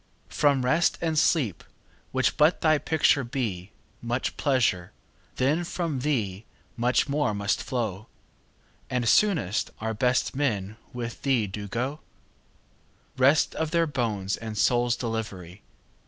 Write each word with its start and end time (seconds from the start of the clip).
From 0.29 0.65
Rest 0.65 0.97
and 0.99 1.13
Sleep, 1.15 1.63
which 2.11 2.35
but 2.35 2.61
thy 2.61 2.79
picture 2.79 3.23
be, 3.23 3.67
5 3.99 4.01
Much 4.07 4.35
pleasure, 4.35 4.93
then 5.35 5.63
from 5.63 5.99
thee 5.99 6.43
much 6.75 7.07
more 7.07 7.35
must 7.35 7.61
flow; 7.61 8.07
And 8.89 9.07
soonest 9.07 9.69
our 9.79 9.93
best 9.93 10.35
men 10.35 10.75
with 10.91 11.21
thee 11.21 11.45
do 11.45 11.67
go— 11.67 11.99
Rest 13.15 13.53
of 13.53 13.69
their 13.69 13.85
bones 13.85 14.37
and 14.37 14.57
souls' 14.57 14.95
delivery! 14.95 15.61